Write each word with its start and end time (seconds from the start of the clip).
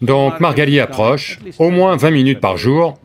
Donc 0.00 0.40
Margali 0.40 0.80
approche, 0.80 1.38
au 1.58 1.70
moins 1.70 1.96
20 1.96 2.10
minutes 2.10 2.40
par 2.40 2.56
jour. 2.56 2.98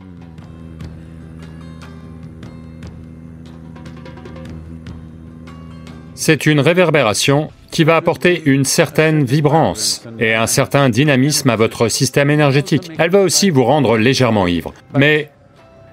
C'est 6.14 6.46
une 6.46 6.62
réverbération 6.62 7.50
qui 7.72 7.84
va 7.84 7.98
apporter 7.98 8.42
une 8.46 8.64
certaine 8.64 9.26
vibrance 9.26 10.08
et 10.18 10.34
un 10.34 10.48
certain 10.48 10.90
dynamisme 10.90 11.50
à 11.50 11.58
votre 11.58 11.90
système 11.90 12.30
énergétique. 12.30 12.90
Elle 12.98 13.10
va 13.10 13.22
aussi 13.22 13.50
vous 13.50 13.66
rendre 13.66 13.98
légèrement 13.98 14.48
ivre. 14.48 14.74
Mais 14.98 15.30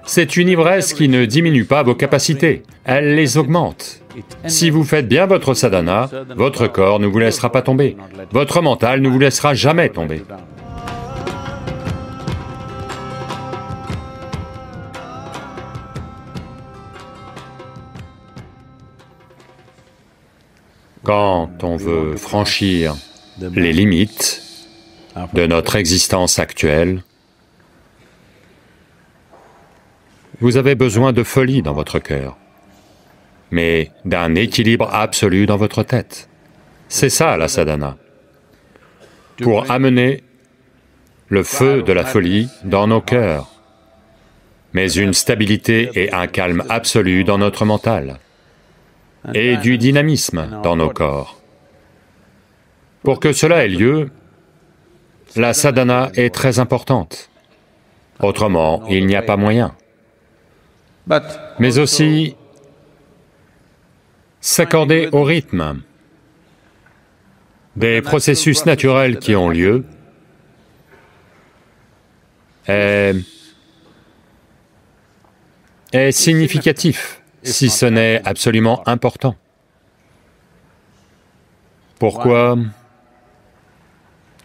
c'est 0.05 0.37
une 0.37 0.47
ivresse 0.47 0.93
qui 0.93 1.09
ne 1.09 1.25
diminue 1.25 1.65
pas 1.65 1.83
vos 1.83 1.95
capacités, 1.95 2.63
elle 2.85 3.15
les 3.15 3.37
augmente. 3.37 4.01
Si 4.47 4.69
vous 4.69 4.83
faites 4.83 5.07
bien 5.07 5.25
votre 5.25 5.53
sadhana, 5.53 6.09
votre 6.35 6.67
corps 6.67 6.99
ne 6.99 7.07
vous 7.07 7.19
laissera 7.19 7.51
pas 7.51 7.61
tomber, 7.61 7.97
votre 8.31 8.61
mental 8.61 9.01
ne 9.01 9.09
vous 9.09 9.19
laissera 9.19 9.53
jamais 9.53 9.89
tomber. 9.89 10.23
Quand 21.03 21.63
on 21.63 21.75
veut 21.75 22.15
franchir 22.15 22.95
les 23.39 23.73
limites 23.73 24.41
de 25.33 25.45
notre 25.45 25.75
existence 25.75 26.39
actuelle, 26.39 27.03
vous 30.39 30.55
avez 30.55 30.75
besoin 30.75 31.11
de 31.11 31.23
folie 31.23 31.61
dans 31.61 31.73
votre 31.73 31.99
cœur, 31.99 32.37
mais 33.51 33.91
d'un 34.05 34.35
équilibre 34.35 34.89
absolu 34.93 35.45
dans 35.45 35.57
votre 35.57 35.83
tête. 35.83 36.29
C'est 36.87 37.09
ça 37.09 37.35
la 37.35 37.49
sadhana. 37.49 37.97
Pour 39.41 39.69
amener 39.69 40.23
le 41.27 41.43
feu 41.43 41.83
de 41.83 41.91
la 41.91 42.05
folie 42.05 42.47
dans 42.63 42.87
nos 42.87 43.01
cœurs, 43.01 43.49
mais 44.71 44.89
une 44.93 45.13
stabilité 45.13 45.89
et 45.95 46.13
un 46.13 46.27
calme 46.27 46.63
absolu 46.69 47.25
dans 47.25 47.37
notre 47.37 47.65
mental 47.65 48.19
et 49.33 49.57
du 49.57 49.77
dynamisme 49.77 50.61
dans 50.63 50.75
nos 50.75 50.89
corps. 50.89 51.39
Pour 53.03 53.19
que 53.19 53.33
cela 53.33 53.65
ait 53.65 53.69
lieu, 53.69 54.09
la 55.35 55.53
sadhana 55.53 56.11
est 56.15 56.33
très 56.33 56.59
importante. 56.59 57.29
Autrement, 58.19 58.85
il 58.89 59.05
n'y 59.05 59.15
a 59.15 59.21
pas 59.21 59.37
moyen. 59.37 59.75
Mais 61.59 61.77
aussi 61.79 62.35
s'accorder 64.39 65.09
au 65.11 65.23
rythme 65.23 65.81
des 67.75 68.01
processus 68.01 68.65
naturels 68.65 69.19
qui 69.19 69.35
ont 69.35 69.49
lieu 69.49 69.83
est, 72.67 73.15
est 75.91 76.11
significatif 76.11 77.22
si 77.43 77.69
ce 77.69 77.85
n'est 77.85 78.21
absolument 78.25 78.87
important. 78.87 79.35
Pourquoi 81.99 82.57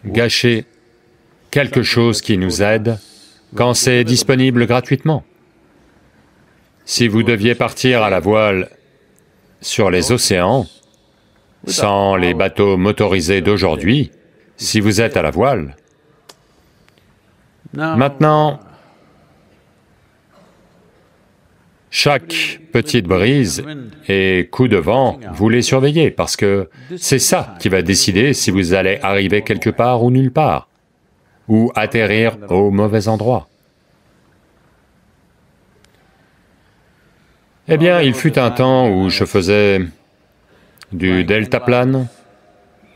gâcher 0.05 0.65
quelque 1.51 1.83
chose 1.83 2.21
qui 2.21 2.37
nous 2.37 2.61
aide 2.61 2.99
quand 3.55 3.73
c'est 3.73 4.03
disponible 4.03 4.65
gratuitement? 4.65 5.23
Si 6.85 7.07
vous 7.07 7.23
deviez 7.23 7.55
partir 7.55 8.03
à 8.03 8.09
la 8.09 8.19
voile 8.19 8.69
sur 9.61 9.89
les 9.91 10.11
océans, 10.11 10.65
sans 11.67 12.15
les 12.15 12.33
bateaux 12.33 12.77
motorisés 12.77 13.41
d'aujourd'hui, 13.41 14.11
si 14.57 14.79
vous 14.79 15.01
êtes 15.01 15.17
à 15.17 15.21
la 15.21 15.31
voile, 15.31 15.75
maintenant, 17.73 18.59
Chaque 21.91 22.58
petite 22.71 23.05
brise 23.05 23.63
et 24.07 24.47
coup 24.51 24.67
de 24.67 24.77
vent, 24.77 25.19
vous 25.33 25.49
les 25.49 25.61
surveillez, 25.61 26.11
parce 26.11 26.35
que 26.35 26.69
c'est 26.97 27.19
ça 27.19 27.55
qui 27.59 27.69
va 27.69 27.81
décider 27.81 28.33
si 28.33 28.51
vous 28.51 28.73
allez 28.73 28.99
arriver 29.01 29.41
quelque 29.41 29.69
part 29.69 30.03
ou 30.03 30.11
nulle 30.11 30.31
part, 30.31 30.67
ou 31.47 31.71
atterrir 31.75 32.37
au 32.49 32.71
mauvais 32.71 33.07
endroit. 33.07 33.47
Eh 37.67 37.77
bien, 37.77 38.01
il 38.01 38.15
fut 38.15 38.39
un 38.39 38.49
temps 38.49 38.89
où 38.89 39.09
je 39.09 39.25
faisais 39.25 39.81
du 40.91 41.23
deltaplane. 41.23 42.07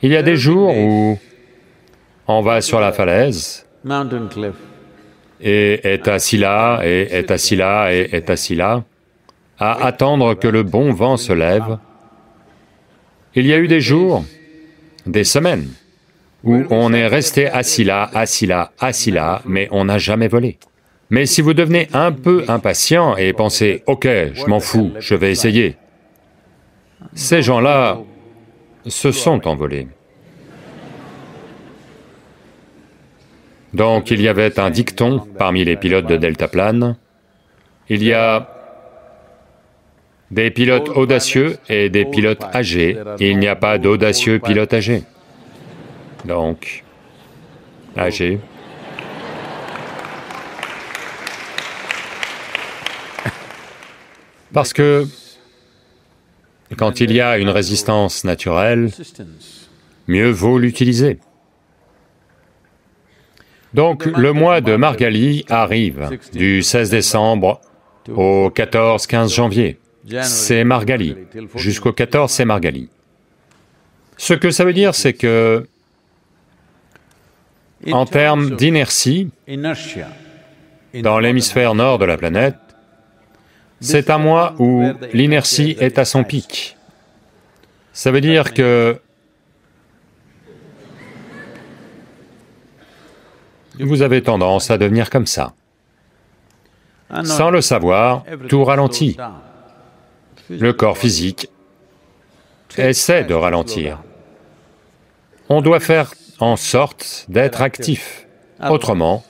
Il 0.01 0.11
y 0.11 0.17
a 0.17 0.23
des 0.23 0.35
jours 0.35 0.75
où 0.75 1.19
on 2.27 2.41
va 2.41 2.59
sur 2.61 2.79
la 2.79 2.91
falaise, 2.91 3.65
et 5.41 5.93
est 5.93 6.07
assis 6.07 6.37
là, 6.37 6.81
et 6.83 7.01
est 7.11 7.29
assis 7.29 7.55
là, 7.55 7.93
et 7.93 8.09
est 8.13 8.29
assis 8.29 8.55
là, 8.55 8.83
à 9.63 9.85
attendre 9.85 10.33
que 10.33 10.49
le 10.49 10.63
bon 10.63 10.91
vent 10.91 11.15
se 11.15 11.31
lève. 11.31 11.77
Il 13.33 13.47
y 13.47 13.53
a 13.53 13.57
eu 13.57 13.69
des 13.69 13.79
jours, 13.79 14.25
des 15.05 15.23
semaines, 15.23 15.69
où 16.43 16.63
on 16.69 16.91
est 16.91 17.07
resté 17.07 17.47
assis 17.47 17.85
là, 17.85 18.09
assis 18.13 18.45
là, 18.45 18.71
assis 18.77 19.11
là, 19.11 19.41
mais 19.45 19.69
on 19.71 19.85
n'a 19.85 19.97
jamais 19.97 20.27
volé. 20.27 20.57
Mais 21.09 21.25
si 21.25 21.41
vous 21.41 21.53
devenez 21.53 21.87
un 21.93 22.11
peu 22.11 22.43
impatient 22.49 23.15
et 23.15 23.31
pensez, 23.31 23.83
ok, 23.87 24.05
je 24.33 24.45
m'en 24.47 24.59
fous, 24.59 24.91
je 24.99 25.15
vais 25.15 25.31
essayer, 25.31 25.77
ces 27.13 27.41
gens-là 27.41 27.99
se 28.85 29.11
sont 29.11 29.47
envolés. 29.47 29.87
Donc 33.73 34.11
il 34.11 34.21
y 34.21 34.27
avait 34.27 34.59
un 34.59 34.69
dicton 34.69 35.25
parmi 35.37 35.63
les 35.63 35.77
pilotes 35.77 36.07
de 36.07 36.17
deltaplane, 36.17 36.97
il 37.87 38.03
y 38.03 38.11
a 38.13 38.62
des 40.31 40.51
pilotes 40.51 40.89
audacieux 40.89 41.57
et 41.69 41.89
des 41.89 42.05
pilotes 42.05 42.43
âgés, 42.53 42.97
il 43.19 43.37
n'y 43.39 43.47
a 43.47 43.55
pas 43.55 43.77
d'audacieux 43.77 44.39
pilote 44.39 44.73
âgé. 44.73 45.03
Donc, 46.25 46.83
âgé. 47.97 48.39
Parce 54.53 54.71
que 54.71 55.07
quand 56.77 56.99
il 56.99 57.11
y 57.11 57.21
a 57.21 57.37
une 57.37 57.49
résistance 57.49 58.23
naturelle, 58.23 58.91
mieux 60.07 60.29
vaut 60.29 60.59
l'utiliser. 60.59 61.19
Donc 63.73 64.05
le 64.05 64.33
mois 64.33 64.61
de 64.61 64.75
Margali 64.75 65.45
arrive, 65.49 66.09
du 66.33 66.61
16 66.61 66.91
décembre 66.91 67.59
au 68.09 68.49
14-15 68.49 69.33
janvier. 69.33 69.79
C'est 70.23 70.63
Margali. 70.63 71.15
Jusqu'au 71.55 71.93
14, 71.93 72.31
c'est 72.31 72.45
Margali. 72.45 72.89
Ce 74.17 74.33
que 74.33 74.51
ça 74.51 74.65
veut 74.65 74.73
dire, 74.73 74.93
c'est 74.95 75.13
que, 75.13 75.67
en 77.91 78.05
termes 78.05 78.55
d'inertie, 78.55 79.29
dans 80.93 81.19
l'hémisphère 81.19 81.73
nord 81.75 81.99
de 81.99 82.05
la 82.05 82.17
planète, 82.17 82.55
c'est 83.79 84.09
un 84.09 84.17
mois 84.17 84.55
où 84.59 84.85
l'inertie 85.13 85.75
est 85.79 85.97
à 85.97 86.05
son 86.05 86.23
pic. 86.23 86.77
Ça 87.91 88.11
veut 88.11 88.21
dire 88.21 88.53
que 88.53 88.99
vous 93.79 94.01
avez 94.01 94.21
tendance 94.21 94.69
à 94.71 94.77
devenir 94.77 95.09
comme 95.09 95.25
ça. 95.25 95.53
Sans 97.23 97.49
le 97.49 97.61
savoir, 97.61 98.23
tout 98.49 98.63
ralentit. 98.63 99.17
Le 100.49 100.73
corps 100.73 100.97
physique 100.97 101.49
essaie 102.77 103.23
de 103.23 103.33
ralentir. 103.33 103.99
On 105.49 105.61
doit 105.61 105.79
faire 105.79 106.13
en 106.39 106.55
sorte 106.55 107.25
d'être 107.29 107.61
actif. 107.61 108.27
Autrement, 108.69 109.23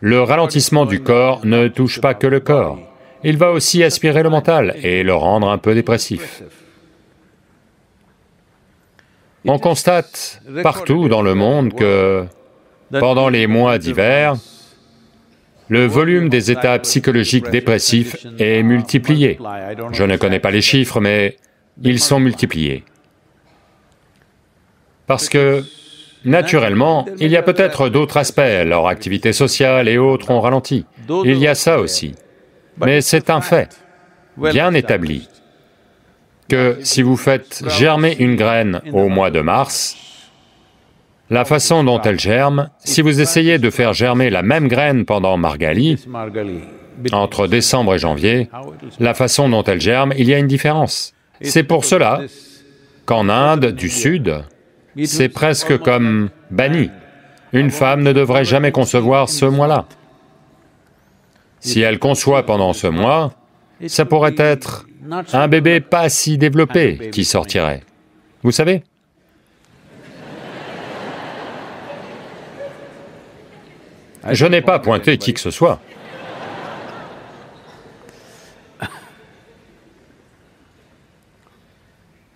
le 0.00 0.22
ralentissement 0.22 0.86
du 0.86 1.02
corps 1.02 1.44
ne 1.44 1.68
touche 1.68 2.00
pas 2.00 2.14
que 2.14 2.26
le 2.26 2.40
corps, 2.40 2.78
il 3.22 3.36
va 3.38 3.50
aussi 3.50 3.82
aspirer 3.82 4.22
le 4.22 4.30
mental 4.30 4.76
et 4.82 5.02
le 5.02 5.14
rendre 5.14 5.48
un 5.48 5.58
peu 5.58 5.74
dépressif. 5.74 6.42
On 9.44 9.58
constate 9.58 10.42
partout 10.62 11.08
dans 11.08 11.22
le 11.22 11.34
monde 11.34 11.72
que 11.74 12.26
pendant 12.90 13.28
les 13.28 13.46
mois 13.46 13.78
d'hiver, 13.78 14.36
le 15.68 15.86
volume 15.86 16.28
des 16.28 16.50
états 16.50 16.78
psychologiques 16.78 17.50
dépressifs 17.50 18.16
est 18.38 18.62
multiplié. 18.62 19.38
Je 19.92 20.04
ne 20.04 20.16
connais 20.16 20.38
pas 20.38 20.50
les 20.50 20.62
chiffres, 20.62 21.00
mais 21.00 21.36
ils 21.82 22.00
sont 22.00 22.20
multipliés. 22.20 22.84
Parce 25.06 25.28
que, 25.28 25.64
naturellement, 26.24 27.06
il 27.18 27.30
y 27.30 27.36
a 27.36 27.42
peut-être 27.42 27.88
d'autres 27.88 28.16
aspects, 28.16 28.64
leur 28.64 28.86
activité 28.88 29.32
sociale 29.32 29.88
et 29.88 29.98
autres 29.98 30.30
ont 30.30 30.40
ralenti. 30.40 30.84
Il 31.24 31.38
y 31.38 31.46
a 31.46 31.54
ça 31.54 31.78
aussi. 31.78 32.14
Mais 32.78 33.00
c'est 33.00 33.30
un 33.30 33.40
fait, 33.40 33.80
bien 34.36 34.74
établi, 34.74 35.28
que 36.48 36.78
si 36.82 37.02
vous 37.02 37.16
faites 37.16 37.64
germer 37.68 38.16
une 38.18 38.36
graine 38.36 38.80
au 38.92 39.08
mois 39.08 39.30
de 39.30 39.40
mars, 39.40 39.96
la 41.30 41.44
façon 41.44 41.84
dont 41.84 42.00
elle 42.02 42.20
germe, 42.20 42.68
si 42.78 43.02
vous 43.02 43.20
essayez 43.20 43.58
de 43.58 43.70
faire 43.70 43.92
germer 43.92 44.30
la 44.30 44.42
même 44.42 44.68
graine 44.68 45.04
pendant 45.04 45.36
Margali, 45.36 45.98
entre 47.12 47.46
décembre 47.46 47.94
et 47.94 47.98
janvier, 47.98 48.48
la 49.00 49.14
façon 49.14 49.48
dont 49.48 49.64
elle 49.64 49.80
germe, 49.80 50.12
il 50.16 50.28
y 50.28 50.34
a 50.34 50.38
une 50.38 50.46
différence. 50.46 51.14
C'est 51.42 51.64
pour 51.64 51.84
cela 51.84 52.22
qu'en 53.04 53.28
Inde 53.28 53.66
du 53.66 53.88
Sud, 53.88 54.44
c'est 55.04 55.28
presque 55.28 55.78
comme 55.78 56.30
banni. 56.50 56.90
Une 57.52 57.70
femme 57.70 58.02
ne 58.02 58.12
devrait 58.12 58.44
jamais 58.44 58.72
concevoir 58.72 59.28
ce 59.28 59.44
mois-là. 59.46 59.86
Si 61.60 61.80
elle 61.80 61.98
conçoit 61.98 62.44
pendant 62.44 62.72
ce 62.72 62.86
mois, 62.86 63.32
ça 63.86 64.04
pourrait 64.04 64.34
être 64.38 64.86
un 65.32 65.48
bébé 65.48 65.80
pas 65.80 66.08
si 66.08 66.38
développé 66.38 67.10
qui 67.12 67.24
sortirait. 67.24 67.82
Vous 68.42 68.52
savez? 68.52 68.82
Je 74.30 74.46
n'ai 74.46 74.62
pas 74.62 74.78
pointé 74.78 75.18
qui 75.18 75.34
que 75.34 75.40
ce 75.40 75.50
soit. 75.50 75.80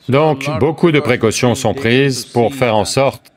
Donc, 0.09 0.51
beaucoup 0.59 0.91
de 0.91 0.99
précautions 1.01 1.55
sont 1.55 1.75
prises 1.75 2.25
pour 2.25 2.55
faire 2.55 2.75
en 2.75 2.85
sorte 2.85 3.31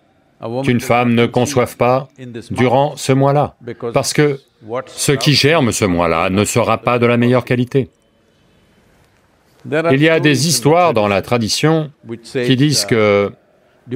qu'une 0.63 0.81
femme 0.81 1.13
ne 1.13 1.25
conçoive 1.25 1.77
pas 1.77 2.07
durant 2.51 2.95
ce 2.97 3.13
mois-là, 3.13 3.55
parce 3.93 4.13
que 4.13 4.39
ce 4.87 5.11
qui 5.11 5.33
germe 5.33 5.71
ce 5.71 5.85
mois-là 5.85 6.29
ne 6.29 6.43
sera 6.45 6.77
pas 6.79 6.99
de 6.99 7.05
la 7.05 7.17
meilleure 7.17 7.45
qualité. 7.45 7.89
Il 9.65 10.01
y 10.01 10.09
a 10.09 10.19
des 10.19 10.47
histoires 10.47 10.93
dans 10.93 11.07
la 11.07 11.21
tradition 11.21 11.91
qui 12.33 12.55
disent 12.55 12.85
que 12.85 13.31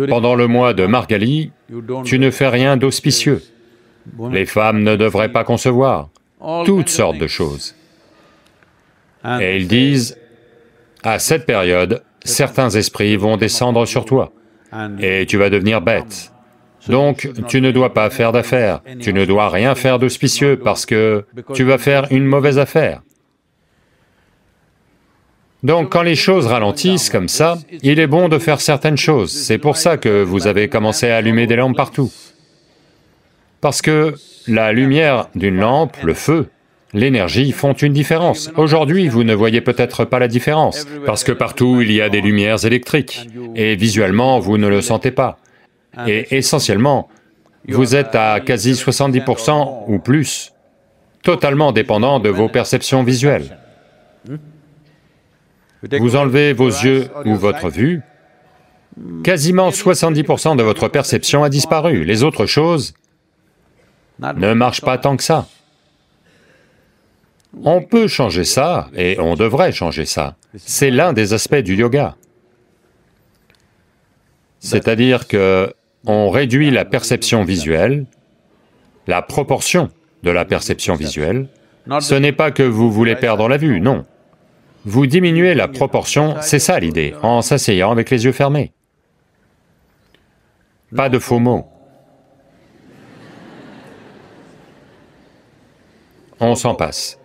pendant 0.07 0.35
le 0.35 0.47
mois 0.47 0.73
de 0.73 0.85
Margali, 0.85 1.51
tu 2.05 2.19
ne 2.19 2.31
fais 2.31 2.47
rien 2.47 2.77
d'auspicieux. 2.77 3.41
Les 4.31 4.45
femmes 4.45 4.83
ne 4.83 4.95
devraient 4.95 5.31
pas 5.31 5.43
concevoir, 5.43 6.09
toutes 6.65 6.89
sortes 6.89 7.17
de 7.17 7.27
choses. 7.27 7.75
Et 9.41 9.57
ils 9.57 9.67
disent, 9.67 10.17
à 11.03 11.19
cette 11.19 11.45
période, 11.45 12.03
certains 12.23 12.69
esprits 12.69 13.15
vont 13.17 13.37
descendre 13.37 13.85
sur 13.85 14.05
toi, 14.05 14.31
et 14.99 15.25
tu 15.25 15.37
vas 15.37 15.49
devenir 15.49 15.81
bête. 15.81 16.31
Donc, 16.87 17.29
tu 17.47 17.59
ne 17.59 17.71
dois 17.71 17.93
pas 17.93 18.09
faire 18.09 18.31
d'affaires, 18.31 18.81
tu 18.99 19.13
ne 19.13 19.25
dois 19.25 19.49
rien 19.49 19.75
faire 19.75 19.99
d'auspicieux 19.99 20.57
parce 20.57 20.85
que 20.85 21.25
tu 21.53 21.63
vas 21.63 21.77
faire 21.77 22.07
une 22.11 22.25
mauvaise 22.25 22.59
affaire. 22.59 23.01
Donc 25.63 25.91
quand 25.91 26.03
les 26.03 26.15
choses 26.15 26.45
ralentissent 26.45 27.09
comme 27.09 27.27
ça, 27.27 27.57
il 27.81 27.99
est 27.99 28.07
bon 28.07 28.29
de 28.29 28.37
faire 28.37 28.61
certaines 28.61 28.97
choses. 28.97 29.31
C'est 29.31 29.57
pour 29.57 29.75
ça 29.75 29.97
que 29.97 30.21
vous 30.23 30.47
avez 30.47 30.69
commencé 30.69 31.09
à 31.09 31.17
allumer 31.17 31.47
des 31.47 31.55
lampes 31.55 31.75
partout. 31.75 32.11
Parce 33.67 33.81
que 33.81 34.15
la 34.47 34.71
lumière 34.71 35.27
d'une 35.35 35.57
lampe, 35.57 35.97
le 36.01 36.13
feu, 36.13 36.47
l'énergie 36.93 37.51
font 37.51 37.73
une 37.73 37.91
différence. 37.91 38.49
Aujourd'hui, 38.55 39.09
vous 39.09 39.25
ne 39.25 39.35
voyez 39.35 39.59
peut-être 39.59 40.05
pas 40.05 40.19
la 40.19 40.29
différence, 40.29 40.85
parce 41.05 41.25
que 41.25 41.33
partout 41.33 41.81
il 41.81 41.91
y 41.91 42.01
a 42.01 42.07
des 42.07 42.21
lumières 42.21 42.63
électriques, 42.63 43.29
et 43.55 43.75
visuellement, 43.75 44.39
vous 44.39 44.57
ne 44.57 44.69
le 44.69 44.79
sentez 44.79 45.11
pas. 45.11 45.37
Et 46.07 46.37
essentiellement, 46.37 47.09
vous 47.67 47.97
êtes 47.97 48.15
à 48.15 48.39
quasi 48.39 48.71
70% 48.71 49.83
ou 49.89 49.99
plus, 49.99 50.53
totalement 51.21 51.73
dépendant 51.73 52.21
de 52.21 52.29
vos 52.29 52.47
perceptions 52.47 53.03
visuelles. 53.03 53.57
Vous 55.99 56.15
enlevez 56.15 56.53
vos 56.53 56.69
yeux 56.69 57.09
ou 57.25 57.35
votre 57.35 57.67
vue, 57.67 57.99
quasiment 59.25 59.71
70% 59.71 60.55
de 60.55 60.63
votre 60.63 60.87
perception 60.87 61.43
a 61.43 61.49
disparu. 61.49 62.05
Les 62.05 62.23
autres 62.23 62.45
choses 62.45 62.93
ne 64.19 64.53
marchent 64.53 64.81
pas 64.81 64.97
tant 64.97 65.17
que 65.17 65.23
ça. 65.23 65.47
On 67.63 67.81
peut 67.81 68.07
changer 68.07 68.43
ça, 68.43 68.89
et 68.95 69.17
on 69.19 69.35
devrait 69.35 69.71
changer 69.71 70.05
ça. 70.05 70.35
C'est 70.57 70.91
l'un 70.91 71.13
des 71.13 71.33
aspects 71.33 71.55
du 71.55 71.75
yoga. 71.75 72.15
C'est-à-dire 74.59 75.27
que 75.27 75.73
on 76.05 76.29
réduit 76.29 76.71
la 76.71 76.85
perception 76.85 77.43
visuelle, 77.43 78.05
la 79.07 79.21
proportion 79.21 79.89
de 80.23 80.31
la 80.31 80.45
perception 80.45 80.95
visuelle. 80.95 81.47
Ce 81.99 82.15
n'est 82.15 82.31
pas 82.31 82.51
que 82.51 82.63
vous 82.63 82.91
voulez 82.91 83.15
perdre 83.15 83.47
la 83.47 83.57
vue, 83.57 83.79
non. 83.81 84.05
Vous 84.85 85.05
diminuez 85.05 85.53
la 85.53 85.67
proportion, 85.67 86.35
c'est 86.41 86.59
ça 86.59 86.79
l'idée, 86.79 87.13
en 87.21 87.41
s'asseyant 87.41 87.91
avec 87.91 88.09
les 88.09 88.25
yeux 88.25 88.31
fermés. 88.31 88.71
Pas 90.95 91.09
de 91.09 91.19
faux 91.19 91.39
mots. 91.39 91.67
On 96.39 96.55
s'en 96.55 96.75
passe. 96.75 97.19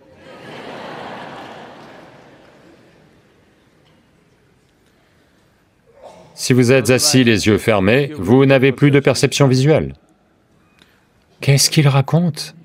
Si 6.35 6.51
vous 6.53 6.71
êtes 6.71 6.89
assis 6.89 7.23
les 7.23 7.47
yeux 7.47 7.57
fermés, 7.57 8.11
vous 8.17 8.45
n'avez 8.45 8.71
plus 8.71 8.91
de 8.91 8.99
perception 8.99 9.47
visuelle. 9.47 9.93
Qu'est-ce 11.41 11.69
qu'il 11.69 11.87
raconte? 11.87 12.55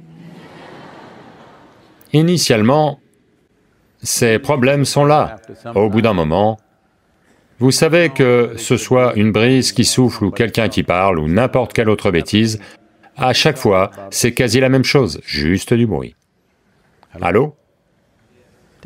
Initialement, 2.12 3.00
ces 4.02 4.38
problèmes 4.38 4.84
sont 4.84 5.04
là. 5.04 5.36
Au 5.74 5.90
bout 5.90 6.00
d'un 6.00 6.14
moment, 6.14 6.58
vous 7.58 7.70
savez 7.70 8.10
que 8.10 8.54
ce 8.56 8.76
soit 8.76 9.14
une 9.16 9.32
brise 9.32 9.72
qui 9.72 9.84
souffle 9.84 10.24
ou 10.24 10.30
quelqu'un 10.30 10.68
qui 10.68 10.82
parle 10.82 11.18
ou 11.18 11.28
n'importe 11.28 11.72
quelle 11.72 11.90
autre 11.90 12.10
bêtise, 12.10 12.60
à 13.16 13.32
chaque 13.32 13.58
fois, 13.58 13.90
c'est 14.10 14.32
quasi 14.32 14.60
la 14.60 14.68
même 14.68 14.84
chose, 14.84 15.20
juste 15.26 15.74
du 15.74 15.86
bruit. 15.86 16.14
Allô 17.22 17.54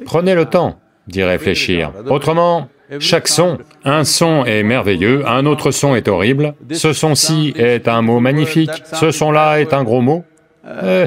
Prenez 0.05 0.35
le 0.35 0.47
temps 0.47 0.79
d'y 1.07 1.23
réfléchir. 1.23 1.93
Autrement, 2.09 2.69
chaque 2.99 3.29
son, 3.29 3.59
un 3.85 4.05
son 4.05 4.45
est 4.45 4.63
merveilleux, 4.63 5.27
un 5.27 5.47
autre 5.47 5.71
son 5.71 5.95
est 5.95 6.09
horrible, 6.09 6.55
ce 6.73 6.93
son-ci 6.93 7.53
est 7.57 7.89
un 7.89 8.03
mot 8.03 8.21
magnifique, 8.21 8.71
ce 8.93 9.11
son-là 9.11 9.61
est 9.61 9.73
un 9.73 9.85
gros 9.85 10.01
mot. 10.01 10.25
Eh. 10.67 11.07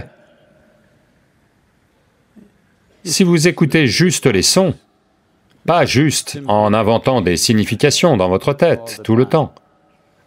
Si 3.04 3.24
vous 3.24 3.48
écoutez 3.48 3.88
juste 3.88 4.26
les 4.26 4.42
sons, 4.42 4.74
pas 5.66 5.86
juste 5.86 6.40
en 6.48 6.74
inventant 6.74 7.22
des 7.22 7.38
significations 7.38 8.18
dans 8.18 8.30
votre 8.30 8.54
tête 8.54 9.02
tout 9.04 9.16
le 9.16 9.26
temps, 9.26 9.54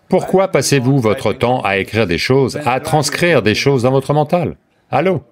pourquoi 0.09 0.49
passez-vous 0.49 0.99
votre 0.99 1.33
temps 1.33 1.61
à 1.63 1.79
écrire 1.79 2.07
des 2.07 2.19
choses, 2.19 2.59
à 2.65 2.81
transcrire 2.81 3.43
des 3.43 3.55
choses 3.55 3.83
dans 3.83 3.91
votre 3.91 4.15
mental? 4.15 4.57
Allô 4.91 5.23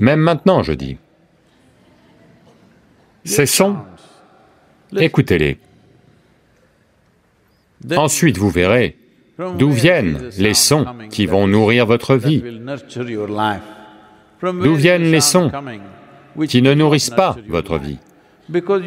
Même 0.00 0.20
maintenant, 0.20 0.62
je 0.62 0.72
dis. 0.72 0.96
Ces 3.24 3.46
sons 3.46 3.76
Écoutez-les. 4.96 5.58
Ensuite, 7.96 8.38
vous 8.38 8.50
verrez 8.50 8.96
d'où 9.56 9.70
viennent 9.70 10.30
les 10.38 10.54
sons 10.54 10.86
qui 11.10 11.26
vont 11.26 11.46
nourrir 11.46 11.86
votre 11.86 12.16
vie. 12.16 12.42
D'où 14.42 14.74
viennent 14.74 15.10
les 15.10 15.20
sons 15.20 15.52
qui 16.48 16.62
ne 16.62 16.74
nourrissent 16.74 17.10
pas 17.10 17.36
votre 17.48 17.78
vie. 17.78 17.98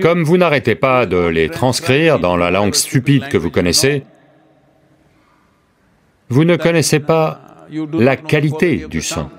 Comme 0.01 0.24
vous 0.24 0.38
n'arrêtez 0.38 0.75
pas 0.75 1.05
de 1.05 1.17
les 1.17 1.50
transcrire 1.50 2.20
dans 2.20 2.36
la 2.36 2.51
langue 2.51 2.74
stupide 2.74 3.29
que 3.29 3.38
vous 3.38 3.51
connaissez, 3.51 4.03
vous 6.29 6.43
ne 6.43 6.55
connaissez 6.55 7.00
pas 7.00 7.65
la 7.93 8.17
qualité 8.17 8.88
du 8.89 9.01
son. 9.01 9.29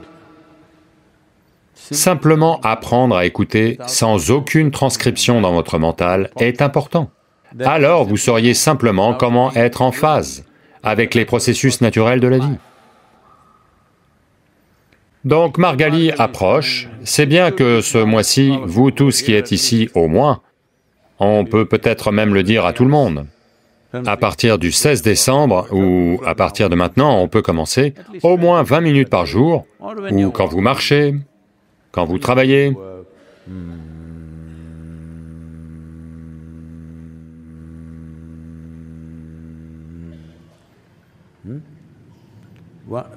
Simplement 1.91 2.61
apprendre 2.63 3.17
à 3.17 3.27
écouter 3.27 3.79
sans 3.87 4.31
aucune 4.31 4.71
transcription 4.71 5.41
dans 5.41 5.53
votre 5.53 5.79
mental 5.79 6.31
est 6.39 6.63
important. 6.63 7.11
Alors 7.61 8.05
vous 8.05 8.17
sauriez 8.17 8.55
simplement 8.55 9.15
comment 9.15 9.53
être 9.55 9.83
en 9.83 9.93
phase 9.93 10.45
avec 10.83 11.15
les 11.15 11.25
processus 11.25 11.81
naturels 11.81 12.21
de 12.21 12.29
la 12.29 12.39
vie. 12.39 12.57
Donc 15.25 15.57
Margali 15.57 16.11
approche, 16.19 16.89
c'est 17.03 17.27
bien 17.27 17.51
que 17.51 17.81
ce 17.81 17.99
mois-ci, 17.99 18.59
vous 18.65 18.91
tous 18.91 19.23
qui 19.23 19.33
êtes 19.33 19.53
ici 19.53 19.89
au 19.95 20.07
moins, 20.07 20.43
on 21.19 21.45
peut 21.45 21.65
peut-être 21.65 22.13
même 22.13 22.35
le 22.35 22.43
dire 22.43 22.67
à 22.67 22.75
tout 22.75 22.85
le 22.85 22.91
monde, 22.91 23.27
à 24.07 24.17
partir 24.19 24.59
du 24.59 24.71
16 24.73 25.01
décembre, 25.01 25.67
ou 25.73 26.21
à 26.27 26.35
partir 26.35 26.69
de 26.69 26.75
maintenant, 26.75 27.21
on 27.21 27.29
peut 27.29 27.41
commencer, 27.41 27.95
au 28.23 28.37
moins 28.37 28.63
20 28.63 28.81
minutes 28.81 29.09
par 29.09 29.25
jour, 29.25 29.65
ou 30.11 30.31
quand 30.31 30.47
vous 30.47 30.61
marchez, 30.61 31.15
quand 31.95 32.05
vous 32.05 32.19
travaillez, 32.19 32.73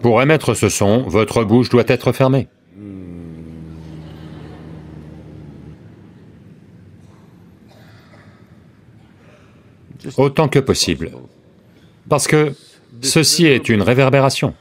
Pour 0.01 0.21
émettre 0.21 0.53
ce 0.55 0.69
son, 0.69 1.03
votre 1.03 1.43
bouche 1.43 1.69
doit 1.69 1.83
être 1.87 2.11
fermée. 2.11 2.47
Autant 10.17 10.47
que 10.47 10.59
possible. 10.59 11.11
Parce 12.09 12.27
que 12.27 12.53
Ceci 13.01 13.45
est 13.45 13.69
une 13.69 13.81
réverbération 13.81 14.53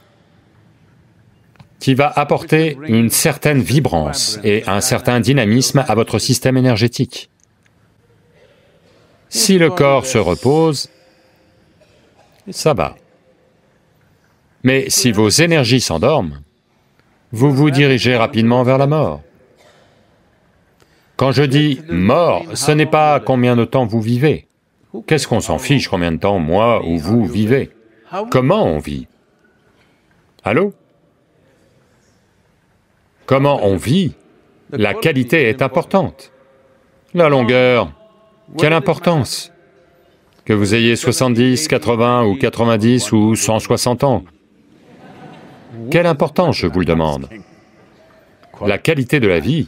qui 1.79 1.93
va 1.93 2.11
apporter 2.15 2.77
une 2.87 3.09
certaine 3.09 3.61
vibrance 3.61 4.39
et 4.43 4.63
un 4.67 4.81
certain 4.81 5.19
dynamisme 5.19 5.83
à 5.87 5.95
votre 5.95 6.19
système 6.19 6.57
énergétique. 6.57 7.29
Si 9.29 9.57
le 9.57 9.69
corps 9.69 10.05
se 10.05 10.17
repose, 10.17 10.89
ça 12.49 12.73
va. 12.73 12.95
Mais 14.63 14.89
si 14.89 15.11
vos 15.11 15.29
énergies 15.29 15.81
s'endorment, 15.81 16.41
vous 17.31 17.51
vous 17.51 17.71
dirigez 17.71 18.15
rapidement 18.15 18.63
vers 18.63 18.77
la 18.77 18.87
mort. 18.87 19.21
Quand 21.17 21.31
je 21.31 21.43
dis 21.43 21.81
mort, 21.89 22.45
ce 22.53 22.71
n'est 22.71 22.85
pas 22.85 23.19
combien 23.19 23.55
de 23.55 23.65
temps 23.65 23.85
vous 23.85 24.01
vivez. 24.01 24.47
Qu'est-ce 25.05 25.27
qu'on 25.27 25.41
s'en 25.41 25.57
fiche 25.57 25.89
combien 25.89 26.11
de 26.11 26.17
temps 26.17 26.39
moi 26.39 26.85
ou 26.85 26.97
vous 26.97 27.25
vivez? 27.25 27.71
Comment 28.31 28.65
on 28.65 28.79
vit? 28.79 29.07
Allô? 30.43 30.73
Comment 33.27 33.59
on 33.65 33.75
vit 33.75 34.13
La 34.71 34.93
qualité 34.93 35.49
est 35.49 35.61
importante. 35.61 36.31
La 37.13 37.27
longueur, 37.27 37.91
quelle 38.57 38.71
importance 38.71 39.51
Que 40.45 40.53
vous 40.53 40.73
ayez 40.73 40.95
70, 40.95 41.67
80 41.67 42.23
ou 42.23 42.37
90 42.37 43.11
ou 43.11 43.35
160 43.35 44.05
ans, 44.05 44.23
quelle 45.91 46.05
importance, 46.05 46.55
je 46.55 46.67
vous 46.67 46.79
le 46.79 46.85
demande 46.85 47.27
La 48.65 48.77
qualité 48.77 49.19
de 49.19 49.27
la 49.27 49.39
vie, 49.39 49.67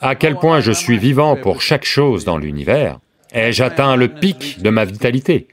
à 0.00 0.14
quel 0.14 0.36
point 0.36 0.60
je 0.60 0.72
suis 0.72 0.96
vivant 0.96 1.36
pour 1.36 1.60
chaque 1.60 1.84
chose 1.84 2.24
dans 2.24 2.38
l'univers, 2.38 2.98
ai-je 3.34 3.62
atteint 3.62 3.94
le 3.94 4.08
pic 4.08 4.62
de 4.62 4.70
ma 4.70 4.86
vitalité 4.86 5.48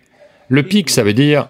Le 0.48 0.63
pic, 0.63 0.89
ça 0.89 1.03
veut 1.03 1.13
dire... 1.13 1.50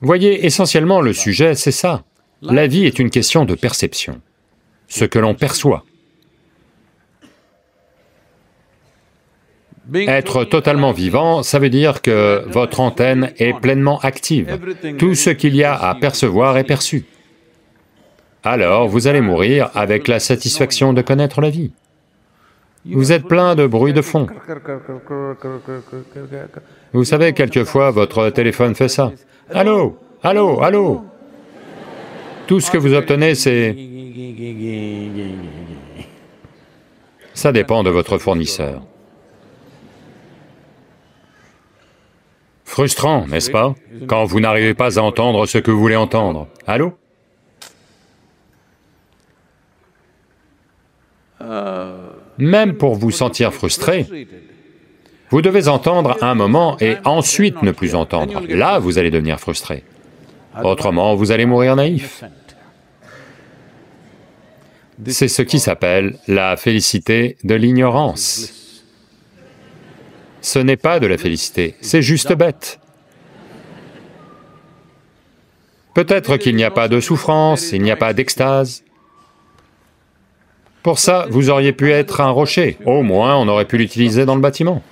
Voyez, 0.00 0.46
essentiellement, 0.46 1.02
le 1.02 1.12
sujet, 1.12 1.54
c'est 1.54 1.72
ça. 1.72 2.04
La 2.50 2.66
vie 2.66 2.86
est 2.86 2.98
une 2.98 3.10
question 3.10 3.44
de 3.44 3.54
perception, 3.54 4.20
ce 4.88 5.04
que 5.04 5.18
l'on 5.18 5.34
perçoit. 5.34 5.84
Être 9.92 10.44
totalement 10.44 10.92
vivant, 10.92 11.42
ça 11.42 11.58
veut 11.58 11.68
dire 11.68 12.00
que 12.00 12.44
votre 12.48 12.80
antenne 12.80 13.32
est 13.38 13.52
pleinement 13.60 13.98
active. 14.00 14.58
Tout 14.98 15.14
ce 15.14 15.30
qu'il 15.30 15.54
y 15.54 15.64
a 15.64 15.74
à 15.74 15.94
percevoir 15.94 16.56
est 16.56 16.64
perçu. 16.64 17.04
Alors, 18.42 18.88
vous 18.88 19.06
allez 19.06 19.20
mourir 19.20 19.70
avec 19.74 20.08
la 20.08 20.20
satisfaction 20.20 20.92
de 20.92 21.02
connaître 21.02 21.40
la 21.40 21.50
vie. 21.50 21.72
Vous 22.86 23.12
êtes 23.12 23.26
plein 23.26 23.54
de 23.54 23.66
bruit 23.66 23.94
de 23.94 24.02
fond. 24.02 24.26
Vous 26.92 27.04
savez, 27.04 27.32
quelquefois, 27.32 27.90
votre 27.90 28.30
téléphone 28.30 28.74
fait 28.74 28.88
ça. 28.88 29.12
Allô? 29.50 29.98
Allô? 30.22 30.62
Allô? 30.62 31.04
Tout 32.46 32.60
ce 32.60 32.70
que 32.70 32.78
vous 32.78 32.92
obtenez, 32.92 33.34
c'est... 33.34 33.74
Ça 37.32 37.52
dépend 37.52 37.82
de 37.82 37.90
votre 37.90 38.18
fournisseur. 38.18 38.82
Frustrant, 42.64 43.26
n'est-ce 43.26 43.50
pas? 43.50 43.74
Quand 44.06 44.24
vous 44.24 44.40
n'arrivez 44.40 44.74
pas 44.74 44.98
à 44.98 45.02
entendre 45.02 45.46
ce 45.46 45.58
que 45.58 45.70
vous 45.70 45.78
voulez 45.78 45.96
entendre. 45.96 46.48
Allô? 46.66 46.92
Même 52.38 52.74
pour 52.74 52.94
vous 52.96 53.10
sentir 53.10 53.52
frustré, 53.52 54.26
vous 55.30 55.40
devez 55.40 55.68
entendre 55.68 56.16
un 56.20 56.34
moment 56.34 56.76
et 56.80 56.96
ensuite 57.04 57.62
ne 57.62 57.70
plus 57.70 57.94
entendre. 57.94 58.42
Là, 58.48 58.78
vous 58.78 58.98
allez 58.98 59.10
devenir 59.10 59.38
frustré. 59.38 59.84
Autrement, 60.62 61.14
vous 61.14 61.32
allez 61.32 61.46
mourir 61.46 61.76
naïf. 61.76 62.24
C'est 65.06 65.28
ce 65.28 65.42
qui 65.42 65.58
s'appelle 65.58 66.18
la 66.28 66.56
félicité 66.56 67.36
de 67.42 67.54
l'ignorance 67.54 68.64
ce 70.44 70.58
n'est 70.58 70.76
pas 70.76 71.00
de 71.00 71.06
la 71.06 71.16
félicité, 71.16 71.74
c'est 71.80 72.02
juste 72.02 72.34
bête. 72.34 72.78
Peut-être 75.94 76.36
qu'il 76.36 76.54
n'y 76.54 76.64
a 76.64 76.70
pas 76.70 76.88
de 76.88 77.00
souffrance, 77.00 77.72
il 77.72 77.80
n'y 77.80 77.90
a 77.90 77.96
pas 77.96 78.12
d'extase. 78.12 78.84
Pour 80.82 80.98
ça, 80.98 81.26
vous 81.30 81.48
auriez 81.48 81.72
pu 81.72 81.90
être 81.92 82.20
un 82.20 82.28
rocher, 82.28 82.76
au 82.84 83.02
moins 83.02 83.36
on 83.36 83.48
aurait 83.48 83.64
pu 83.64 83.78
l'utiliser 83.78 84.26
dans 84.26 84.34
le 84.34 84.42
bâtiment. 84.42 84.82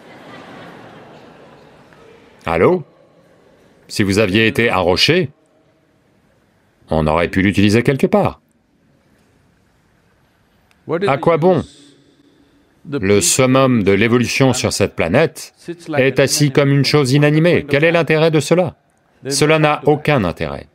Allô? 2.46 2.82
Si 3.88 4.02
vous 4.02 4.18
aviez 4.18 4.46
été 4.46 4.70
un 4.70 4.78
rocher, 4.78 5.28
on 6.92 7.06
aurait 7.06 7.28
pu 7.28 7.42
l'utiliser 7.42 7.82
quelque 7.82 8.06
part. 8.06 8.40
À 11.06 11.16
quoi 11.16 11.36
bon 11.36 11.64
le 12.90 13.20
summum 13.20 13.84
de 13.84 13.92
l'évolution 13.92 14.52
sur 14.52 14.72
cette 14.72 14.96
planète 14.96 15.54
est 15.96 16.18
assis 16.18 16.50
comme 16.50 16.70
une 16.72 16.84
chose 16.84 17.12
inanimée. 17.12 17.64
Quel 17.68 17.84
est 17.84 17.92
l'intérêt 17.92 18.32
de 18.32 18.40
cela 18.40 18.74
Cela 19.28 19.60
n'a 19.60 19.82
aucun 19.84 20.24
intérêt. 20.24 20.66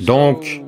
Donc, 0.00 0.62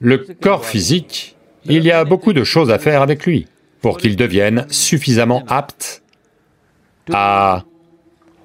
le 0.00 0.18
corps 0.18 0.64
physique, 0.64 1.36
il 1.64 1.84
y 1.84 1.90
a 1.90 2.04
beaucoup 2.04 2.32
de 2.32 2.44
choses 2.44 2.70
à 2.70 2.78
faire 2.78 3.02
avec 3.02 3.26
lui 3.26 3.48
pour 3.80 3.98
qu'il 3.98 4.16
devienne 4.16 4.66
suffisamment 4.70 5.44
apte 5.48 6.02
à 7.12 7.64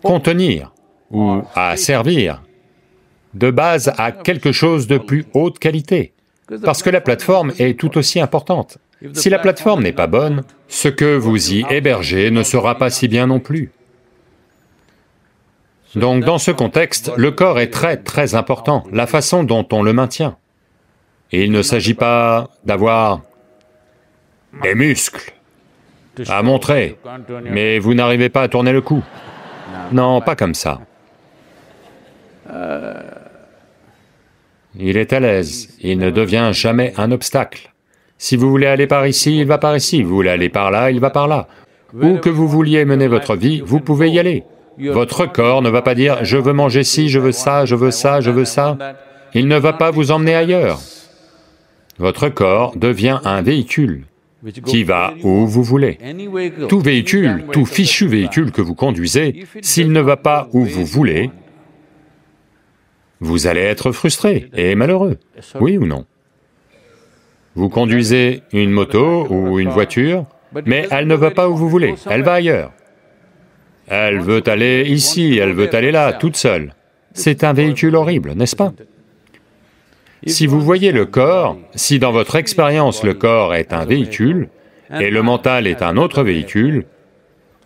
contenir 0.01 0.73
ou 1.11 1.41
à 1.55 1.77
servir 1.77 2.41
de 3.33 3.51
base 3.51 3.93
à 3.97 4.11
quelque 4.11 4.51
chose 4.51 4.87
de 4.87 4.97
plus 4.97 5.25
haute 5.33 5.59
qualité, 5.59 6.13
parce 6.63 6.83
que 6.83 6.89
la 6.89 7.01
plateforme 7.01 7.53
est 7.59 7.79
tout 7.79 7.97
aussi 7.97 8.19
importante. 8.19 8.77
Si 9.13 9.29
la 9.29 9.39
plateforme 9.39 9.83
n'est 9.83 9.91
pas 9.91 10.07
bonne, 10.07 10.43
ce 10.67 10.87
que 10.87 11.15
vous 11.15 11.51
y 11.51 11.65
hébergez 11.69 12.31
ne 12.31 12.43
sera 12.43 12.77
pas 12.77 12.89
si 12.89 13.07
bien 13.07 13.27
non 13.27 13.39
plus. 13.39 13.71
Donc 15.95 16.23
dans 16.23 16.37
ce 16.37 16.51
contexte, 16.51 17.11
le 17.17 17.31
corps 17.31 17.59
est 17.59 17.69
très 17.69 17.97
très 17.97 18.33
important, 18.35 18.83
la 18.91 19.05
façon 19.05 19.43
dont 19.43 19.67
on 19.71 19.83
le 19.83 19.93
maintient. 19.93 20.37
Il 21.31 21.51
ne 21.51 21.61
s'agit 21.61 21.93
pas 21.95 22.49
d'avoir 22.63 23.21
des 24.61 24.75
muscles 24.75 25.33
à 26.27 26.43
montrer, 26.43 26.97
mais 27.43 27.79
vous 27.79 27.93
n'arrivez 27.93 28.29
pas 28.29 28.43
à 28.43 28.47
tourner 28.47 28.71
le 28.71 28.81
cou. 28.81 29.03
Non, 29.91 30.21
pas 30.21 30.35
comme 30.35 30.53
ça. 30.53 30.79
Il 34.79 34.97
est 34.97 35.13
à 35.13 35.19
l'aise, 35.19 35.69
il 35.81 35.99
ne 35.99 36.09
devient 36.09 36.49
jamais 36.51 36.93
un 36.97 37.11
obstacle. 37.11 37.71
Si 38.17 38.35
vous 38.35 38.49
voulez 38.49 38.67
aller 38.67 38.87
par 38.87 39.05
ici, 39.05 39.39
il 39.39 39.45
va 39.45 39.57
par 39.57 39.75
ici, 39.75 40.01
vous 40.01 40.15
voulez 40.15 40.29
aller 40.29 40.49
par 40.49 40.71
là, 40.71 40.89
il 40.89 40.99
va 40.99 41.09
par 41.09 41.27
là. 41.27 41.47
Où 41.93 42.17
que 42.17 42.29
vous 42.29 42.47
vouliez 42.47 42.85
mener 42.85 43.07
votre 43.07 43.35
vie, 43.35 43.61
vous 43.63 43.79
pouvez 43.79 44.09
y 44.09 44.17
aller. 44.17 44.43
Votre 44.79 45.31
corps 45.31 45.61
ne 45.61 45.69
va 45.69 45.83
pas 45.83 45.93
dire 45.93 46.19
«je 46.25 46.37
veux 46.37 46.53
manger 46.53 46.83
ci, 46.83 47.09
je 47.09 47.19
veux 47.19 47.31
ça, 47.31 47.65
je 47.65 47.75
veux 47.75 47.91
ça, 47.91 48.21
je 48.21 48.31
veux 48.31 48.45
ça». 48.45 48.77
Il 49.35 49.47
ne 49.47 49.57
va 49.57 49.73
pas 49.73 49.91
vous 49.91 50.11
emmener 50.11 50.35
ailleurs. 50.35 50.79
Votre 51.99 52.29
corps 52.29 52.75
devient 52.75 53.19
un 53.23 53.41
véhicule 53.41 54.05
qui 54.65 54.83
va 54.83 55.13
où 55.23 55.45
vous 55.45 55.63
voulez. 55.63 55.97
Tout 56.67 56.79
véhicule, 56.79 57.45
tout 57.51 57.65
fichu 57.65 58.07
véhicule 58.07 58.51
que 58.51 58.61
vous 58.61 58.75
conduisez, 58.75 59.45
s'il 59.61 59.91
ne 59.91 60.01
va 60.01 60.17
pas 60.17 60.47
où 60.53 60.65
vous 60.65 60.85
voulez, 60.85 61.29
vous 63.23 63.47
allez 63.47 63.61
être 63.61 63.91
frustré 63.91 64.49
et 64.53 64.75
malheureux, 64.75 65.17
oui 65.59 65.77
ou 65.77 65.85
non? 65.85 66.05
Vous 67.55 67.69
conduisez 67.69 68.43
une 68.51 68.71
moto 68.71 69.27
ou 69.29 69.59
une 69.59 69.69
voiture, 69.69 70.25
mais 70.65 70.87
elle 70.91 71.07
ne 71.07 71.15
va 71.15 71.31
pas 71.31 71.47
où 71.47 71.55
vous 71.55 71.69
voulez, 71.69 71.95
elle 72.09 72.23
va 72.23 72.33
ailleurs. 72.33 72.71
Elle 73.87 74.19
veut 74.19 74.43
aller 74.47 74.83
ici, 74.87 75.37
elle 75.41 75.53
veut 75.53 75.73
aller 75.73 75.91
là, 75.91 76.13
toute 76.13 76.35
seule. 76.35 76.73
C'est 77.13 77.43
un 77.43 77.53
véhicule 77.53 77.95
horrible, 77.95 78.33
n'est-ce 78.33 78.55
pas? 78.55 78.73
Si 80.25 80.47
vous 80.47 80.61
voyez 80.61 80.91
le 80.91 81.05
corps, 81.05 81.57
si 81.75 81.99
dans 81.99 82.11
votre 82.11 82.35
expérience 82.35 83.03
le 83.03 83.13
corps 83.13 83.55
est 83.55 83.73
un 83.73 83.85
véhicule, 83.85 84.49
et 84.99 85.09
le 85.09 85.21
mental 85.21 85.65
est 85.65 85.81
un 85.81 85.95
autre 85.97 86.23
véhicule, 86.23 86.85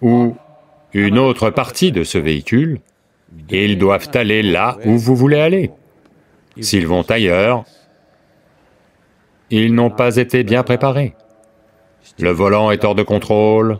ou 0.02 0.36
une 0.94 1.18
autre 1.18 1.50
partie 1.50 1.92
de 1.92 2.04
ce 2.04 2.18
véhicule, 2.18 2.80
ils 3.50 3.78
doivent 3.78 4.10
aller 4.14 4.42
là 4.42 4.78
où 4.86 4.98
vous 4.98 5.16
voulez 5.16 5.40
aller. 5.40 5.72
S'ils 6.60 6.88
vont 6.88 7.04
ailleurs, 7.04 7.66
ils 9.50 9.74
n'ont 9.74 9.90
pas 9.90 10.18
été 10.18 10.44
bien 10.44 10.64
préparés. 10.64 11.14
Le 12.20 12.32
volant 12.32 12.72
est 12.72 12.84
hors 12.84 12.96
de 12.96 13.04
contrôle, 13.04 13.80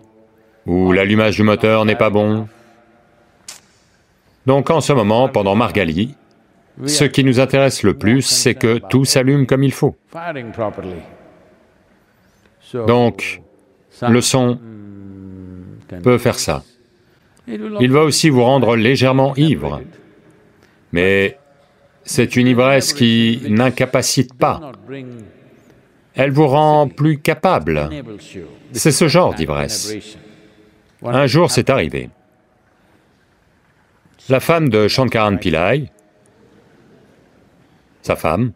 ou 0.66 0.92
l'allumage 0.92 1.36
du 1.36 1.44
moteur 1.44 1.86
n'est 1.86 1.96
pas 1.96 2.10
bon. 2.10 2.48
Donc 4.46 4.70
en 4.70 4.82
ce 4.82 4.94
moment, 4.94 5.28
pendant 5.28 5.56
Margali, 5.56 6.16
ce 6.86 7.04
qui 7.06 7.24
nous 7.24 7.40
intéresse 7.40 7.84
le 7.84 7.98
plus, 7.98 8.22
c'est 8.22 8.54
que 8.54 8.78
tout 8.78 9.06
s'allume 9.06 9.48
comme 9.48 9.64
il 9.64 9.74
faut. 9.74 9.96
Donc, 12.74 13.42
le 14.08 14.22
son 14.22 14.60
peut 16.04 16.18
faire 16.18 16.38
ça. 16.38 16.64
Il 17.48 17.92
va 17.92 18.04
aussi 18.04 18.30
vous 18.30 18.44
rendre 18.44 18.76
légèrement 18.76 19.36
ivre, 19.36 19.82
mais 20.92 21.38
c'est 22.04 22.36
une 22.36 22.48
ivresse 22.48 22.94
qui 22.94 23.42
n'incapacite 23.50 24.34
pas, 24.34 24.72
elle 26.16 26.32
vous 26.32 26.48
rend 26.48 26.88
plus 26.88 27.20
capable. 27.20 27.90
C'est 28.74 28.92
ce 28.92 29.08
genre 29.08 29.34
d'ivresse. 29.34 29.94
Un 31.04 31.28
jour, 31.28 31.52
c'est 31.52 31.70
arrivé. 31.70 32.10
La 34.28 34.40
femme 34.40 34.70
de 34.70 34.88
Shankaran 34.88 35.38
Pillai, 35.38 35.90
sa 38.02 38.16
femme, 38.16 38.52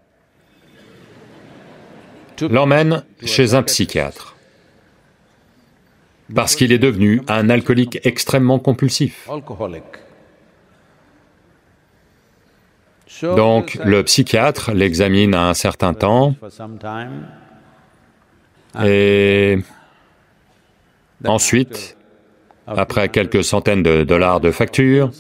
l'emmène 2.42 3.06
chez 3.24 3.54
un 3.54 3.64
psychiatre 3.64 4.31
parce 6.36 6.56
qu'il 6.56 6.72
est 6.72 6.80
devenu 6.80 7.22
un 7.28 7.50
alcoolique 7.50 8.00
extrêmement 8.04 8.60
compulsif. 8.60 9.28
Donc 13.22 13.78
le 13.84 14.04
psychiatre 14.04 14.72
l'examine 14.72 15.34
à 15.34 15.50
un 15.50 15.54
certain 15.54 15.94
temps. 15.94 16.36
Et 18.84 19.58
ensuite, 21.26 21.98
après 22.68 23.10
quelques 23.10 23.44
centaines 23.44 23.84
de 23.84 24.04
dollars 24.04 24.40
de 24.40 24.52
factures, 24.52 25.12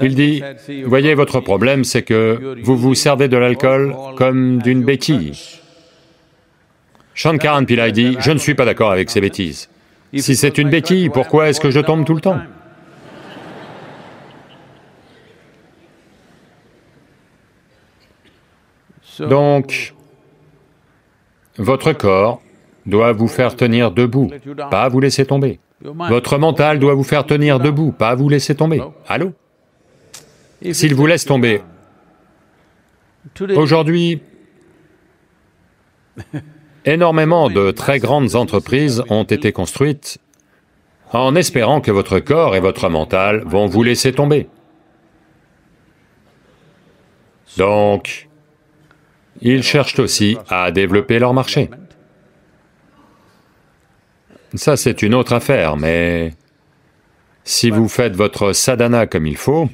il 0.00 0.14
dit, 0.14 0.42
«Voyez, 0.86 1.14
votre 1.14 1.40
problème, 1.40 1.82
c'est 1.84 2.02
que 2.02 2.56
vous 2.62 2.76
vous 2.76 2.94
servez 2.94 3.28
de 3.28 3.36
l'alcool 3.36 3.94
comme 4.16 4.62
d'une 4.62 4.84
béquille.» 4.84 5.32
Shankaran 7.18 7.64
Pillai 7.64 7.90
dit, 7.90 8.16
«Je 8.20 8.30
ne 8.30 8.38
suis 8.38 8.54
pas 8.54 8.64
d'accord 8.64 8.92
avec 8.92 9.10
ces 9.10 9.20
bêtises. 9.20 9.68
Si 10.16 10.36
c'est 10.36 10.56
une 10.56 10.70
béquille, 10.70 11.08
pourquoi 11.08 11.48
est-ce 11.48 11.58
que 11.60 11.72
je 11.72 11.80
tombe 11.80 12.04
tout 12.04 12.14
le 12.14 12.20
temps?» 12.20 12.38
Donc, 19.28 19.94
votre 21.56 21.92
corps 21.92 22.40
doit 22.86 23.10
vous 23.10 23.26
faire 23.26 23.56
tenir 23.56 23.90
debout, 23.90 24.30
pas 24.70 24.88
vous 24.88 25.00
laisser 25.00 25.26
tomber. 25.26 25.58
Votre 25.80 26.38
mental 26.38 26.78
doit 26.78 26.94
vous 26.94 27.02
faire 27.02 27.26
tenir 27.26 27.58
debout, 27.58 27.90
pas 27.90 28.14
vous 28.14 28.28
laisser 28.28 28.54
tomber. 28.54 28.80
Allô? 29.08 29.32
S'il 30.70 30.94
vous 30.94 31.06
laisse 31.06 31.24
tomber, 31.24 31.62
aujourd'hui, 33.56 34.22
énormément 36.92 37.50
de 37.50 37.70
très 37.70 37.98
grandes 37.98 38.34
entreprises 38.34 39.02
ont 39.10 39.24
été 39.24 39.52
construites 39.52 40.18
en 41.12 41.34
espérant 41.34 41.80
que 41.80 41.90
votre 41.90 42.18
corps 42.18 42.56
et 42.56 42.60
votre 42.60 42.88
mental 42.88 43.42
vont 43.44 43.66
vous 43.66 43.82
laisser 43.82 44.12
tomber. 44.12 44.48
Donc, 47.56 48.28
ils 49.40 49.62
cherchent 49.62 49.98
aussi 49.98 50.36
à 50.48 50.70
développer 50.70 51.18
leur 51.18 51.34
marché. 51.34 51.70
Ça, 54.54 54.76
c'est 54.76 55.02
une 55.02 55.14
autre 55.14 55.32
affaire, 55.32 55.76
mais 55.76 56.32
si 57.44 57.70
vous 57.70 57.88
faites 57.88 58.16
votre 58.16 58.52
sadhana 58.52 59.06
comme 59.06 59.26
il 59.26 59.36
faut, 59.36 59.68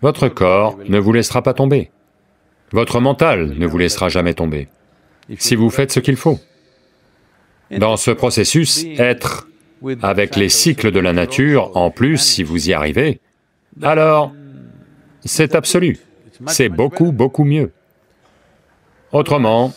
votre 0.00 0.28
corps 0.28 0.78
ne 0.88 0.98
vous 0.98 1.12
laissera 1.12 1.42
pas 1.42 1.54
tomber. 1.54 1.90
Votre 2.72 3.00
mental 3.00 3.54
ne 3.56 3.66
vous 3.66 3.78
laissera 3.78 4.08
jamais 4.08 4.34
tomber, 4.34 4.68
si 5.38 5.54
vous 5.56 5.70
faites 5.70 5.92
ce 5.92 6.00
qu'il 6.00 6.16
faut. 6.16 6.40
Dans 7.70 7.96
ce 7.96 8.10
processus, 8.10 8.84
être 8.98 9.48
avec 10.02 10.36
les 10.36 10.48
cycles 10.48 10.90
de 10.90 11.00
la 11.00 11.12
nature, 11.12 11.76
en 11.76 11.90
plus, 11.90 12.18
si 12.18 12.42
vous 12.42 12.68
y 12.68 12.72
arrivez, 12.72 13.20
alors 13.82 14.32
c'est 15.24 15.54
absolu 15.54 15.98
c'est 16.46 16.68
beaucoup, 16.68 17.12
beaucoup 17.12 17.44
mieux. 17.44 17.72
Autrement, 19.12 19.72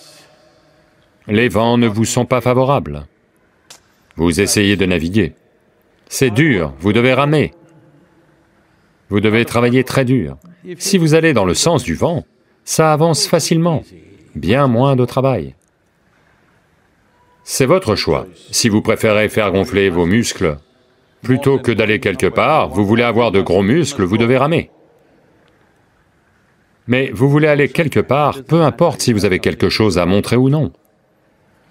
les 1.28 1.50
vents 1.50 1.78
ne 1.78 1.88
vous 1.88 2.06
sont 2.06 2.26
pas 2.26 2.42
favorables. 2.42 3.06
Vous 4.16 4.40
essayez 4.40 4.76
de 4.76 4.86
naviguer. 4.86 5.34
C'est 6.08 6.30
dur, 6.30 6.74
vous 6.80 6.94
devez 6.94 7.14
ramer. 7.14 7.54
Vous 9.10 9.20
devez 9.20 9.46
travailler 9.46 9.84
très 9.84 10.06
dur. 10.06 10.38
Si 10.78 10.98
vous 10.98 11.14
allez 11.14 11.34
dans 11.34 11.46
le 11.46 11.54
sens 11.54 11.84
du 11.84 11.96
vent, 11.96 12.26
ça 12.66 12.92
avance 12.92 13.28
facilement, 13.28 13.84
bien 14.34 14.68
moins 14.68 14.96
de 14.96 15.06
travail. 15.06 15.56
C'est 17.44 17.68
votre 17.68 17.96
choix. 17.96 18.26
Si 18.52 18.70
vous 18.70 18.82
préférez 18.82 19.30
faire 19.30 19.52
gonfler 19.52 19.90
vos 19.90 20.08
muscles, 20.08 20.58
plutôt 21.22 21.60
que 21.60 21.72
d'aller 21.72 22.00
quelque 22.00 22.26
part, 22.26 22.70
vous 22.70 22.86
voulez 22.86 23.04
avoir 23.04 23.32
de 23.32 23.40
gros 23.40 23.62
muscles, 23.62 24.04
vous 24.04 24.18
devez 24.18 24.38
ramer. 24.38 24.72
Mais 26.88 27.12
vous 27.14 27.30
voulez 27.30 27.48
aller 27.48 27.70
quelque 27.70 28.00
part, 28.00 28.44
peu 28.44 28.62
importe 28.62 29.02
si 29.02 29.14
vous 29.14 29.26
avez 29.26 29.40
quelque 29.40 29.70
chose 29.70 30.00
à 30.00 30.08
montrer 30.08 30.36
ou 30.36 30.50
non. 30.50 30.72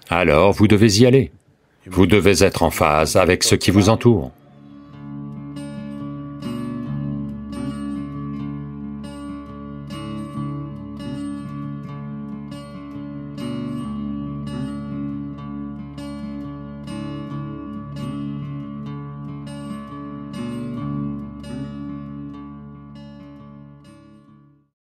Alors 0.09 0.53
vous 0.53 0.67
devez 0.67 1.01
y 1.01 1.05
aller. 1.05 1.31
Vous 1.87 2.07
devez 2.07 2.43
être 2.43 2.63
en 2.63 2.71
phase 2.71 3.17
avec 3.17 3.43
ce 3.43 3.55
qui 3.55 3.69
vous 3.69 3.89
entoure. 3.89 4.31